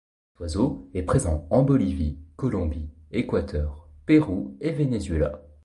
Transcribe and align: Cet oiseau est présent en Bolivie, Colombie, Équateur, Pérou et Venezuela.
Cet 0.33 0.39
oiseau 0.39 0.89
est 0.95 1.03
présent 1.03 1.45
en 1.51 1.61
Bolivie, 1.61 2.17
Colombie, 2.35 2.89
Équateur, 3.11 3.87
Pérou 4.07 4.57
et 4.59 4.71
Venezuela. 4.71 5.43